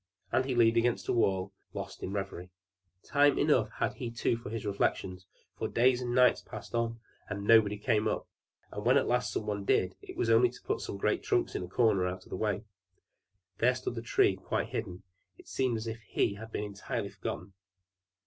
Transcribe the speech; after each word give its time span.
And 0.31 0.45
he 0.45 0.55
leaned 0.55 0.77
against 0.77 1.05
the 1.05 1.13
wall 1.13 1.53
lost 1.75 2.01
in 2.01 2.11
reverie. 2.11 2.49
Time 3.03 3.37
enough 3.37 3.69
had 3.73 3.93
he 3.93 4.09
too 4.09 4.35
for 4.35 4.49
his 4.49 4.65
reflections; 4.65 5.27
for 5.55 5.67
days 5.67 6.01
and 6.01 6.15
nights 6.15 6.41
passed 6.41 6.73
on, 6.73 6.99
and 7.29 7.43
nobody 7.43 7.77
came 7.77 8.07
up; 8.07 8.27
and 8.71 8.83
when 8.83 8.97
at 8.97 9.05
last 9.05 9.31
somebody 9.31 9.63
did 9.63 9.89
come, 9.91 9.97
it 10.01 10.17
was 10.17 10.31
only 10.31 10.49
to 10.49 10.61
put 10.63 10.81
some 10.81 10.97
great 10.97 11.21
trunks 11.21 11.53
in 11.53 11.61
a 11.61 11.67
corner, 11.67 12.07
out 12.07 12.23
of 12.23 12.31
the 12.31 12.35
way. 12.35 12.63
There 13.59 13.75
stood 13.75 13.93
the 13.93 14.01
Tree 14.01 14.35
quite 14.37 14.69
hidden; 14.69 15.03
it 15.37 15.47
seemed 15.47 15.77
as 15.77 15.85
if 15.85 16.01
he 16.01 16.33
had 16.33 16.51
been 16.51 16.63
entirely 16.63 17.09
forgotten. 17.09 17.53